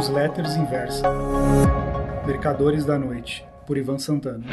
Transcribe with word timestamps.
Newsletters 0.00 0.56
Inversa. 0.56 1.06
Mercadores 2.26 2.86
da 2.86 2.98
Noite, 2.98 3.44
por 3.66 3.76
Ivan 3.76 3.98
Santana. 3.98 4.46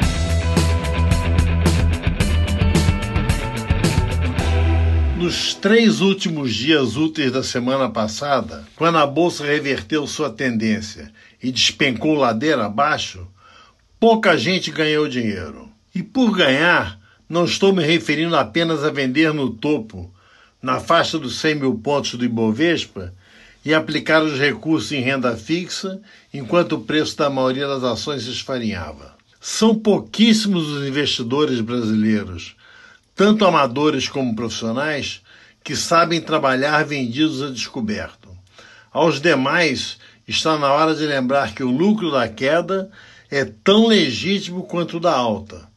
Nos 5.16 5.54
três 5.54 6.02
últimos 6.02 6.54
dias 6.54 6.96
úteis 6.96 7.32
da 7.32 7.42
semana 7.42 7.88
passada, 7.88 8.66
quando 8.76 8.98
a 8.98 9.06
bolsa 9.06 9.42
reverteu 9.42 10.06
sua 10.06 10.28
tendência 10.28 11.10
e 11.42 11.50
despencou 11.50 12.14
ladeira 12.14 12.66
abaixo, 12.66 13.26
pouca 13.98 14.36
gente 14.36 14.70
ganhou 14.70 15.08
dinheiro. 15.08 15.70
E 15.94 16.02
por 16.02 16.36
ganhar, 16.36 17.00
não 17.26 17.46
estou 17.46 17.72
me 17.72 17.82
referindo 17.82 18.36
apenas 18.36 18.84
a 18.84 18.90
vender 18.90 19.32
no 19.32 19.48
topo, 19.48 20.12
na 20.60 20.78
faixa 20.78 21.18
dos 21.18 21.40
100 21.40 21.54
mil 21.54 21.74
pontos 21.76 22.16
do 22.16 22.24
Ibovespa, 22.26 23.14
e 23.64 23.74
aplicar 23.74 24.22
os 24.22 24.38
recursos 24.38 24.92
em 24.92 25.00
renda 25.00 25.36
fixa, 25.36 26.00
enquanto 26.32 26.72
o 26.72 26.80
preço 26.80 27.16
da 27.16 27.28
maioria 27.28 27.66
das 27.66 27.82
ações 27.82 28.22
se 28.22 28.30
esfarinhava. 28.30 29.16
São 29.40 29.74
pouquíssimos 29.74 30.68
os 30.68 30.86
investidores 30.86 31.60
brasileiros, 31.60 32.56
tanto 33.14 33.44
amadores 33.44 34.08
como 34.08 34.34
profissionais, 34.34 35.22
que 35.62 35.76
sabem 35.76 36.20
trabalhar 36.20 36.84
vendidos 36.84 37.42
a 37.42 37.50
descoberto. 37.50 38.28
Aos 38.92 39.20
demais, 39.20 39.98
está 40.26 40.58
na 40.58 40.72
hora 40.72 40.94
de 40.94 41.04
lembrar 41.04 41.54
que 41.54 41.62
o 41.62 41.70
lucro 41.70 42.10
da 42.10 42.28
queda 42.28 42.90
é 43.30 43.44
tão 43.44 43.86
legítimo 43.86 44.64
quanto 44.64 44.96
o 44.96 45.00
da 45.00 45.14
alta, 45.14 45.68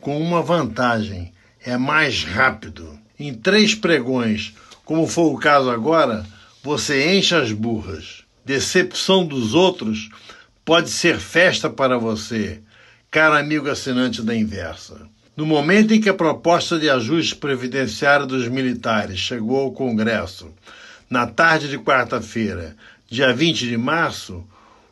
com 0.00 0.20
uma 0.20 0.42
vantagem: 0.42 1.32
é 1.64 1.76
mais 1.76 2.24
rápido. 2.24 2.98
Em 3.18 3.34
três 3.34 3.74
pregões, 3.74 4.54
como 4.84 5.06
foi 5.06 5.24
o 5.24 5.36
caso 5.36 5.68
agora, 5.68 6.24
você 6.62 7.14
enche 7.14 7.34
as 7.34 7.52
burras. 7.52 8.24
Decepção 8.44 9.24
dos 9.24 9.54
outros 9.54 10.10
pode 10.64 10.90
ser 10.90 11.18
festa 11.18 11.70
para 11.70 11.98
você, 11.98 12.60
caro 13.10 13.36
amigo 13.36 13.68
assinante 13.70 14.22
da 14.22 14.34
Inversa. 14.34 15.08
No 15.36 15.46
momento 15.46 15.94
em 15.94 16.00
que 16.00 16.08
a 16.08 16.14
proposta 16.14 16.78
de 16.78 16.90
ajuste 16.90 17.36
previdenciário 17.36 18.26
dos 18.26 18.46
militares 18.48 19.18
chegou 19.18 19.58
ao 19.58 19.72
Congresso, 19.72 20.52
na 21.08 21.26
tarde 21.26 21.68
de 21.68 21.78
quarta-feira, 21.78 22.76
dia 23.08 23.32
20 23.32 23.66
de 23.66 23.76
março, 23.76 24.46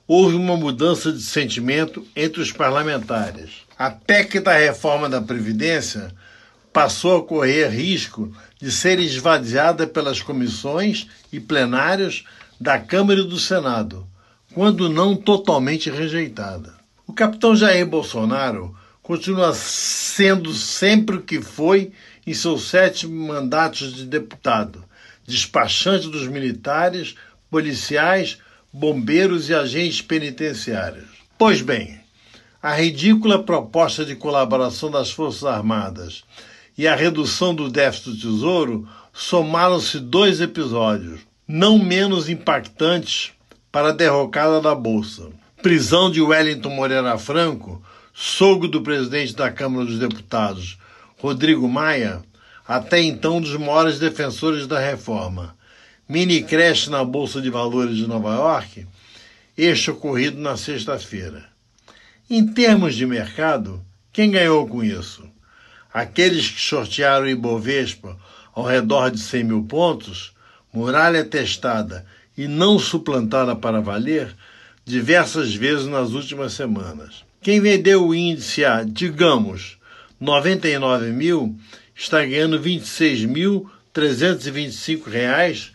houve 0.06 0.36
uma 0.36 0.56
mudança 0.56 1.12
de 1.12 1.22
sentimento 1.22 2.06
entre 2.16 2.40
os 2.40 2.50
parlamentares. 2.50 3.50
A 3.78 3.90
PEC 3.90 4.40
da 4.40 4.56
reforma 4.56 5.08
da 5.08 5.20
Previdência 5.20 6.12
passou 6.72 7.18
a 7.18 7.24
correr 7.24 7.68
risco 7.68 8.32
de 8.60 8.70
ser 8.70 8.98
esvaziada 8.98 9.86
pelas 9.86 10.20
comissões 10.20 11.06
e 11.32 11.40
plenários 11.40 12.24
da 12.60 12.78
Câmara 12.78 13.20
e 13.20 13.24
do 13.24 13.38
Senado, 13.38 14.06
quando 14.52 14.88
não 14.88 15.16
totalmente 15.16 15.90
rejeitada. 15.90 16.74
O 17.06 17.12
capitão 17.12 17.54
Jair 17.54 17.86
Bolsonaro 17.86 18.74
continua 19.02 19.54
sendo 19.54 20.52
sempre 20.52 21.16
o 21.16 21.22
que 21.22 21.40
foi 21.40 21.92
em 22.26 22.34
seus 22.34 22.68
sete 22.68 23.06
mandatos 23.06 23.94
de 23.94 24.04
deputado, 24.04 24.84
despachante 25.26 26.08
dos 26.08 26.26
militares, 26.26 27.14
policiais, 27.50 28.38
bombeiros 28.72 29.48
e 29.48 29.54
agentes 29.54 30.02
penitenciários. 30.02 31.08
Pois 31.38 31.62
bem, 31.62 31.98
a 32.62 32.74
ridícula 32.74 33.42
proposta 33.42 34.04
de 34.04 34.14
colaboração 34.16 34.90
das 34.90 35.10
Forças 35.10 35.44
Armadas 35.44 36.24
e 36.78 36.86
a 36.86 36.94
redução 36.94 37.52
do 37.52 37.68
déficit 37.68 38.10
do 38.10 38.16
Tesouro 38.16 38.88
somaram-se 39.12 39.98
dois 39.98 40.40
episódios, 40.40 41.20
não 41.46 41.76
menos 41.76 42.28
impactantes 42.28 43.32
para 43.72 43.88
a 43.88 43.92
derrocada 43.92 44.60
da 44.60 44.76
Bolsa. 44.76 45.28
Prisão 45.60 46.08
de 46.08 46.20
Wellington 46.20 46.70
Moreira 46.70 47.18
Franco, 47.18 47.82
sogro 48.14 48.68
do 48.68 48.80
presidente 48.80 49.34
da 49.34 49.50
Câmara 49.50 49.86
dos 49.86 49.98
Deputados, 49.98 50.78
Rodrigo 51.18 51.68
Maia, 51.68 52.22
até 52.66 53.02
então 53.02 53.38
um 53.38 53.40
dos 53.40 53.56
maiores 53.56 53.98
defensores 53.98 54.68
da 54.68 54.78
reforma. 54.78 55.56
Mini 56.08 56.44
creche 56.44 56.88
na 56.90 57.04
Bolsa 57.04 57.42
de 57.42 57.50
Valores 57.50 57.96
de 57.96 58.06
Nova 58.06 58.34
York, 58.36 58.86
este 59.56 59.90
ocorrido 59.90 60.40
na 60.40 60.56
sexta-feira. 60.56 61.44
Em 62.30 62.46
termos 62.46 62.94
de 62.94 63.04
mercado, 63.04 63.84
quem 64.12 64.30
ganhou 64.30 64.66
com 64.68 64.84
isso? 64.84 65.28
Aqueles 65.92 66.48
que 66.50 66.60
sortearam 66.60 67.26
o 67.26 67.28
Ibovespa 67.28 68.16
ao 68.54 68.64
redor 68.64 69.10
de 69.10 69.18
100 69.20 69.44
mil 69.44 69.64
pontos, 69.64 70.32
muralha 70.72 71.24
testada 71.24 72.06
e 72.36 72.46
não 72.46 72.78
suplantada 72.78 73.56
para 73.56 73.80
valer, 73.80 74.34
diversas 74.84 75.54
vezes 75.54 75.86
nas 75.86 76.12
últimas 76.12 76.52
semanas. 76.52 77.24
Quem 77.40 77.60
vendeu 77.60 78.06
o 78.06 78.14
índice 78.14 78.62
a, 78.64 78.82
digamos, 78.82 79.78
99 80.20 81.12
mil, 81.12 81.56
está 81.94 82.24
ganhando 82.24 82.58
R$ 82.58 82.78
26.325 82.78 85.70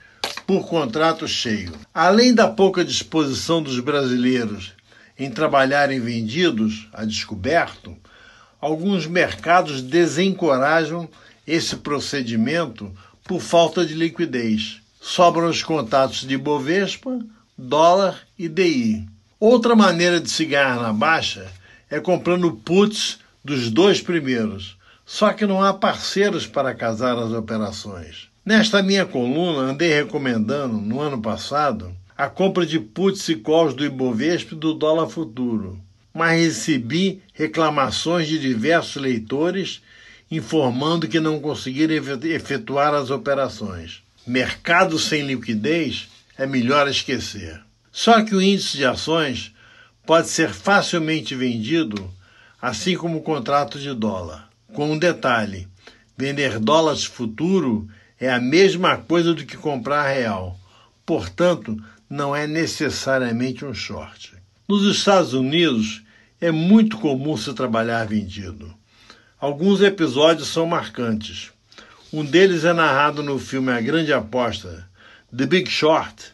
por 0.45 0.67
contrato 0.67 1.25
cheio. 1.27 1.71
Além 1.93 2.33
da 2.33 2.47
pouca 2.47 2.83
disposição 2.83 3.61
dos 3.61 3.79
brasileiros 3.79 4.73
em 5.17 5.29
trabalharem 5.29 5.99
vendidos 5.99 6.87
a 6.91 7.05
descoberto, 7.05 7.95
alguns 8.63 9.05
mercados 9.05 9.81
desencorajam 9.81 11.09
esse 11.45 11.75
procedimento 11.75 12.89
por 13.25 13.41
falta 13.41 13.85
de 13.85 13.93
liquidez. 13.93 14.81
Sobram 15.01 15.49
os 15.49 15.61
contatos 15.61 16.21
de 16.21 16.37
Bovespa, 16.37 17.19
dólar 17.57 18.21
e 18.39 18.47
DI. 18.47 19.05
Outra 19.37 19.75
maneira 19.75 20.21
de 20.21 20.31
se 20.31 20.45
ganhar 20.45 20.79
na 20.79 20.93
baixa 20.93 21.45
é 21.89 21.99
comprando 21.99 22.53
puts 22.53 23.19
dos 23.43 23.69
dois 23.69 23.99
primeiros, 23.99 24.77
só 25.05 25.33
que 25.33 25.45
não 25.45 25.61
há 25.61 25.73
parceiros 25.73 26.47
para 26.47 26.73
casar 26.73 27.17
as 27.17 27.33
operações. 27.33 28.29
Nesta 28.45 28.81
minha 28.81 29.05
coluna, 29.05 29.71
andei 29.71 29.93
recomendando, 29.93 30.77
no 30.77 31.01
ano 31.01 31.21
passado, 31.21 31.93
a 32.17 32.29
compra 32.29 32.65
de 32.65 32.79
puts 32.79 33.27
e 33.27 33.35
calls 33.35 33.73
do 33.73 33.83
Ibovespa 33.83 34.55
e 34.55 34.57
do 34.57 34.73
dólar 34.73 35.09
futuro 35.09 35.81
mas 36.13 36.39
recebi 36.39 37.21
reclamações 37.33 38.27
de 38.27 38.37
diversos 38.37 39.01
leitores 39.01 39.81
informando 40.29 41.07
que 41.07 41.19
não 41.19 41.39
conseguiram 41.39 41.95
efetuar 42.23 42.93
as 42.93 43.09
operações. 43.09 44.03
Mercado 44.25 44.97
sem 44.99 45.25
liquidez 45.25 46.07
é 46.37 46.45
melhor 46.45 46.87
esquecer. 46.87 47.59
Só 47.91 48.23
que 48.23 48.35
o 48.35 48.41
índice 48.41 48.77
de 48.77 48.85
ações 48.85 49.53
pode 50.05 50.29
ser 50.29 50.49
facilmente 50.49 51.35
vendido, 51.35 52.11
assim 52.61 52.95
como 52.95 53.19
o 53.19 53.23
contrato 53.23 53.79
de 53.79 53.93
dólar. 53.93 54.49
Com 54.73 54.91
um 54.91 54.97
detalhe: 54.97 55.67
vender 56.17 56.59
dólares 56.59 57.03
futuro 57.03 57.87
é 58.19 58.31
a 58.31 58.39
mesma 58.39 58.97
coisa 58.97 59.33
do 59.33 59.45
que 59.45 59.57
comprar 59.57 60.07
real. 60.07 60.59
Portanto, 61.05 61.77
não 62.09 62.35
é 62.35 62.47
necessariamente 62.47 63.65
um 63.65 63.73
short. 63.73 64.33
Nos 64.67 64.83
Estados 64.83 65.33
Unidos, 65.33 66.02
é 66.43 66.51
muito 66.51 66.97
comum 66.97 67.37
se 67.37 67.53
trabalhar 67.53 68.05
vendido. 68.05 68.69
Alguns 69.39 69.81
episódios 69.81 70.49
são 70.49 70.65
marcantes. 70.65 71.53
Um 72.11 72.25
deles 72.25 72.65
é 72.65 72.73
narrado 72.73 73.23
no 73.23 73.39
filme 73.39 73.71
A 73.71 73.79
Grande 73.79 74.11
Aposta, 74.11 74.85
The 75.35 75.45
Big 75.45 75.71
Short, 75.71 76.33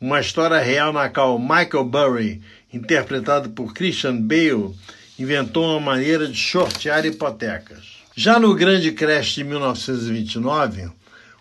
uma 0.00 0.18
história 0.18 0.58
real 0.60 0.94
na 0.94 1.10
qual 1.10 1.38
Michael 1.38 1.84
Burry, 1.84 2.40
interpretado 2.72 3.50
por 3.50 3.74
Christian 3.74 4.16
Bale, 4.22 4.74
inventou 5.18 5.66
uma 5.66 5.92
maneira 5.92 6.26
de 6.26 6.34
shortear 6.34 7.04
hipotecas. 7.04 7.98
Já 8.16 8.40
no 8.40 8.54
grande 8.54 8.92
crash 8.92 9.34
de 9.34 9.44
1929, 9.44 10.90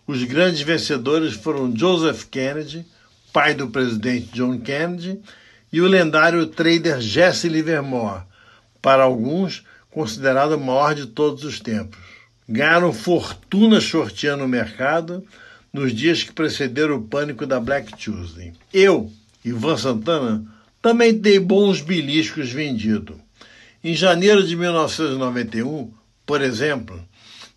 os 0.06 0.22
grandes 0.26 0.60
vencedores 0.60 1.36
foram 1.36 1.74
Joseph 1.74 2.26
Kennedy, 2.26 2.86
pai 3.32 3.54
do 3.54 3.70
presidente 3.70 4.28
John 4.34 4.60
Kennedy, 4.60 5.22
e 5.72 5.82
o 5.82 5.88
lendário 5.88 6.46
trader 6.48 7.00
Jesse 7.00 7.48
Livermore, 7.48 8.24
para 8.82 9.04
alguns 9.04 9.64
considerado 9.92 10.54
o 10.54 10.60
maior 10.60 10.96
de 10.96 11.08
todos 11.08 11.44
os 11.44 11.60
tempos. 11.60 12.00
Ganharam 12.48 12.92
fortuna 12.94 13.80
shorteando 13.80 14.44
o 14.44 14.48
mercado 14.48 15.24
nos 15.72 15.94
dias 15.94 16.24
que 16.24 16.32
precederam 16.32 16.98
o 16.98 17.04
pânico 17.04 17.46
da 17.46 17.60
Black 17.60 17.96
Tuesday. 17.96 18.54
Eu, 18.74 19.12
Ivan 19.46 19.78
Santana, 19.78 20.44
também 20.82 21.14
dei 21.14 21.40
bons 21.40 21.82
beliscos 21.82 22.52
vendidos. 22.52 23.18
Em 23.84 23.94
janeiro 23.94 24.46
de 24.46 24.56
1991, 24.56 25.92
por 26.26 26.42
exemplo, 26.42 27.00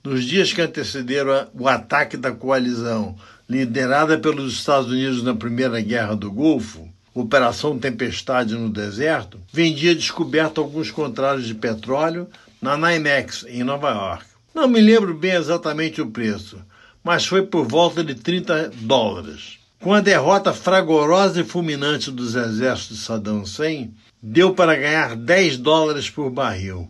nos 0.05 0.25
dias 0.25 0.53
que 0.53 0.61
antecederam 0.61 1.49
o 1.55 1.69
ataque 1.69 2.17
da 2.17 2.33
coalizão 2.33 3.17
liderada 3.49 4.19
pelos 4.19 4.55
Estados 4.55 4.91
Unidos 4.91 5.23
na 5.23 5.35
Primeira 5.35 5.81
Guerra 5.81 6.15
do 6.15 6.31
Golfo, 6.31 6.92
Operação 7.15 7.79
Tempestade 7.79 8.55
no 8.55 8.71
Deserto, 8.71 9.39
vendia 9.53 9.95
descoberto 9.95 10.61
alguns 10.61 10.91
contratos 10.91 11.47
de 11.47 11.55
petróleo 11.55 12.27
na 12.61 12.77
NYMEX, 12.77 13.45
em 13.49 13.63
Nova 13.63 13.91
York. 13.91 14.25
Não 14.55 14.67
me 14.67 14.81
lembro 14.81 15.15
bem 15.15 15.33
exatamente 15.33 16.01
o 16.01 16.11
preço, 16.11 16.59
mas 17.05 17.27
foi 17.27 17.43
por 17.43 17.67
volta 17.67 18.03
de 18.03 18.15
30 18.15 18.71
dólares. 18.77 19.59
Com 19.81 19.93
a 19.93 20.01
derrota 20.01 20.53
fragorosa 20.53 21.41
e 21.41 21.45
fulminante 21.45 22.11
dos 22.11 22.35
exércitos 22.35 22.99
de 22.99 23.03
Saddam 23.05 23.43
Hussein, 23.43 23.93
deu 24.23 24.55
para 24.55 24.77
ganhar 24.77 25.17
10 25.17 25.59
dólares 25.59 26.09
por 26.09 26.31
barril. 26.31 26.89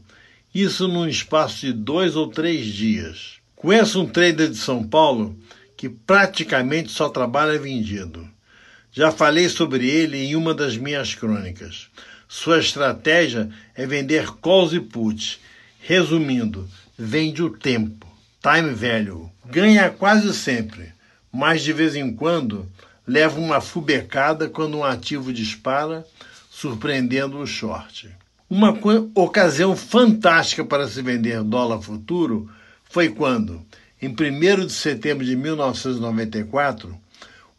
Isso 0.54 0.86
num 0.86 1.08
espaço 1.08 1.60
de 1.60 1.72
dois 1.72 2.14
ou 2.14 2.28
três 2.28 2.66
dias. 2.66 3.38
Conheço 3.56 4.02
um 4.02 4.06
trader 4.06 4.50
de 4.50 4.56
São 4.56 4.84
Paulo 4.86 5.34
que 5.76 5.88
praticamente 5.88 6.92
só 6.92 7.08
trabalha 7.08 7.58
vendido. 7.58 8.28
Já 8.92 9.10
falei 9.10 9.48
sobre 9.48 9.88
ele 9.88 10.18
em 10.18 10.36
uma 10.36 10.52
das 10.52 10.76
minhas 10.76 11.14
crônicas. 11.14 11.88
Sua 12.28 12.58
estratégia 12.58 13.48
é 13.74 13.86
vender 13.86 14.30
calls 14.42 14.74
e 14.74 14.80
puts. 14.80 15.40
Resumindo, 15.80 16.68
vende 16.96 17.42
o 17.42 17.50
tempo, 17.50 18.06
time 18.42 18.70
value. 18.74 19.30
Ganha 19.46 19.88
quase 19.88 20.34
sempre, 20.34 20.92
mas 21.32 21.62
de 21.62 21.72
vez 21.72 21.96
em 21.96 22.14
quando 22.14 22.70
leva 23.06 23.40
uma 23.40 23.62
fubecada 23.62 24.48
quando 24.48 24.76
um 24.76 24.84
ativo 24.84 25.32
dispara, 25.32 26.06
surpreendendo 26.50 27.38
o 27.38 27.46
short. 27.46 28.10
Uma 28.48 28.78
ocasião 29.14 29.74
fantástica 29.74 30.64
para 30.64 30.86
se 30.86 31.00
vender 31.00 31.42
dólar 31.42 31.80
futuro 31.80 32.50
foi 32.84 33.08
quando, 33.08 33.64
em 34.00 34.08
1 34.08 34.66
de 34.66 34.72
setembro 34.72 35.24
de 35.24 35.34
1994, 35.34 36.94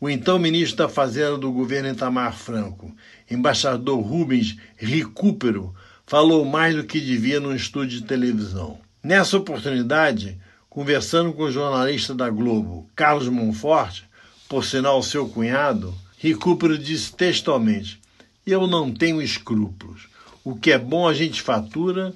o 0.03 0.09
então 0.09 0.37
ministro 0.37 0.79
da 0.79 0.89
Fazenda 0.89 1.37
do 1.37 1.49
governo 1.49 1.87
Itamar 1.87 2.35
Franco, 2.35 2.93
embaixador 3.31 4.01
Rubens 4.01 4.57
Recupero, 4.75 5.73
falou 6.05 6.43
mais 6.43 6.75
do 6.75 6.83
que 6.83 6.99
devia 6.99 7.39
num 7.39 7.55
estúdio 7.55 8.01
de 8.01 8.05
televisão. 8.05 8.81
Nessa 9.01 9.37
oportunidade, 9.37 10.37
conversando 10.69 11.31
com 11.31 11.43
o 11.43 11.51
jornalista 11.51 12.13
da 12.13 12.29
Globo, 12.29 12.85
Carlos 12.93 13.29
Monforte, 13.29 14.03
por 14.49 14.65
sinal 14.65 15.01
seu 15.01 15.29
cunhado, 15.29 15.93
Recupero 16.17 16.77
disse 16.77 17.13
textualmente: 17.13 18.01
Eu 18.45 18.67
não 18.67 18.91
tenho 18.91 19.21
escrúpulos. 19.21 20.09
O 20.43 20.53
que 20.53 20.73
é 20.73 20.77
bom 20.77 21.07
a 21.07 21.13
gente 21.13 21.41
fatura, 21.41 22.13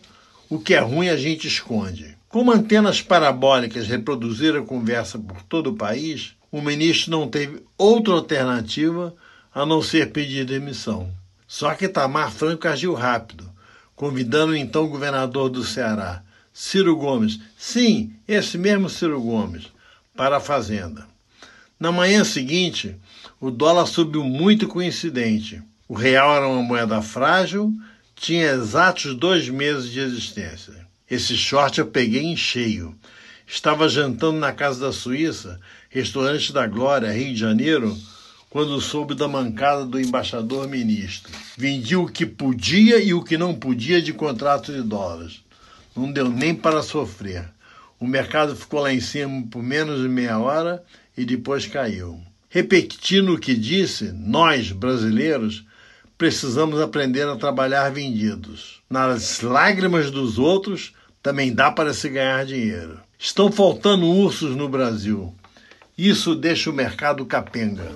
o 0.50 0.60
que 0.60 0.74
é 0.74 0.80
ruim 0.80 1.08
a 1.08 1.16
gente 1.16 1.48
esconde. 1.48 2.18
Como 2.28 2.52
antenas 2.52 3.02
parabólicas 3.02 3.88
reproduziram 3.88 4.60
a 4.60 4.66
conversa 4.66 5.18
por 5.18 5.42
todo 5.44 5.68
o 5.68 5.78
país, 5.78 6.36
o 6.52 6.62
ministro 6.62 7.12
não 7.12 7.28
teve 7.28 7.64
outra 7.78 8.14
alternativa 8.14 9.14
a 9.54 9.66
não 9.66 9.82
ser 9.82 10.12
pedir 10.12 10.46
demissão. 10.46 11.12
Só 11.48 11.74
que 11.74 11.88
Tamar 11.88 12.32
Franco 12.32 12.68
agiu 12.68 12.94
rápido, 12.94 13.50
convidando 13.96 14.52
o 14.52 14.56
então 14.56 14.88
governador 14.88 15.50
do 15.50 15.64
Ceará, 15.64 16.22
Ciro 16.54 16.96
Gomes, 16.96 17.40
sim, 17.58 18.14
esse 18.28 18.58
mesmo 18.58 18.90
Ciro 18.90 19.22
Gomes, 19.22 19.68
para 20.16 20.38
a 20.38 20.42
Fazenda. 20.42 21.08
Na 21.80 21.92
manhã 21.92 22.24
seguinte, 22.24 22.96
o 23.40 23.52
dólar 23.52 23.86
subiu 23.86 24.24
muito 24.24 24.68
coincidente. 24.68 25.62
O 25.88 25.94
real 25.94 26.36
era 26.36 26.48
uma 26.48 26.64
moeda 26.64 27.02
frágil, 27.02 27.72
tinha 28.16 28.52
exatos 28.52 29.16
dois 29.16 29.48
meses 29.48 29.92
de 29.92 30.00
existência. 30.00 30.74
Esse 31.10 31.38
short 31.38 31.80
eu 31.80 31.88
peguei 31.88 32.24
em 32.24 32.36
cheio. 32.36 32.96
Estava 33.46 33.88
jantando 33.88 34.40
na 34.40 34.52
casa 34.52 34.88
da 34.88 34.92
Suíça, 34.92 35.60
restaurante 35.98 36.54
da 36.54 36.68
Glória, 36.68 37.12
Rio 37.12 37.34
de 37.34 37.40
Janeiro, 37.40 37.98
quando 38.52 38.80
soube 38.80 39.16
da 39.16 39.28
mancada 39.28 39.84
do 39.84 40.00
embaixador 40.00 40.68
ministro. 40.68 41.32
Vendi 41.58 41.96
o 41.96 42.06
que 42.06 42.24
podia 42.24 43.00
e 43.00 43.16
o 43.16 43.24
que 43.24 43.36
não 43.36 43.56
podia 43.56 44.00
de 44.00 44.14
contrato 44.14 44.72
de 44.72 44.84
dólares. 44.84 45.42
Não 45.96 46.12
deu 46.12 46.30
nem 46.30 46.54
para 46.54 46.84
sofrer. 46.84 47.50
O 48.00 48.06
mercado 48.06 48.56
ficou 48.56 48.82
lá 48.82 48.94
em 48.94 49.00
cima 49.00 49.48
por 49.50 49.64
menos 49.64 50.02
de 50.02 50.08
meia 50.08 50.38
hora 50.38 50.84
e 51.18 51.26
depois 51.26 51.66
caiu. 51.66 52.22
Repetindo 52.48 53.34
o 53.34 53.40
que 53.40 53.56
disse, 53.56 54.12
nós, 54.14 54.72
brasileiros, 54.72 55.66
precisamos 56.16 56.80
aprender 56.80 57.28
a 57.28 57.36
trabalhar 57.36 57.90
vendidos. 57.90 58.82
Nas 58.88 59.42
lágrimas 59.42 60.12
dos 60.12 60.38
outros, 60.38 60.94
também 61.24 61.52
dá 61.52 61.72
para 61.72 61.92
se 61.92 62.08
ganhar 62.08 62.46
dinheiro. 62.46 63.00
Estão 63.18 63.52
faltando 63.52 64.06
ursos 64.06 64.56
no 64.56 64.70
Brasil. 64.70 65.34
Isso 65.98 66.36
deixa 66.36 66.70
o 66.70 66.74
mercado 66.74 67.26
capenga. 67.26 67.90